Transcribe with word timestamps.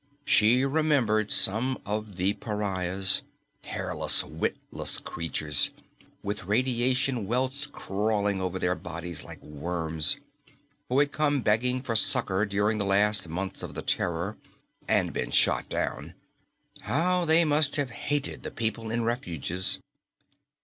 She 0.25 0.65
remembered 0.65 1.29
some 1.29 1.79
of 1.85 2.15
the 2.15 2.33
pariahs 2.33 3.21
hairless, 3.63 4.23
witless 4.23 4.97
creatures, 4.97 5.69
with 6.23 6.45
radiation 6.45 7.27
welts 7.27 7.67
crawling 7.67 8.41
over 8.41 8.57
their 8.57 8.73
bodies 8.73 9.23
like 9.23 9.39
worms, 9.43 10.17
who 10.89 10.97
had 10.97 11.11
come 11.11 11.41
begging 11.41 11.83
for 11.83 11.95
succor 11.95 12.47
during 12.47 12.79
the 12.79 12.83
last 12.83 13.29
months 13.29 13.61
of 13.61 13.75
the 13.75 13.83
Terror 13.83 14.37
and 14.87 15.13
been 15.13 15.29
shot 15.29 15.69
down. 15.69 16.15
How 16.79 17.23
they 17.23 17.45
must 17.45 17.75
have 17.75 17.91
hated 17.91 18.41
the 18.41 18.49
people 18.49 18.89
in 18.89 19.03
refuges! 19.03 19.77